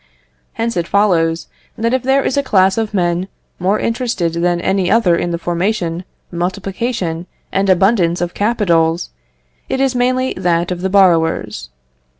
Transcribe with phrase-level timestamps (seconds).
[0.53, 1.45] Hence it follows,
[1.77, 3.27] that if there is a class of men
[3.59, 9.11] more interested than any other in the formation, multiplication, and abundance of capitals,
[9.69, 11.69] it is mainly that of the borrowers.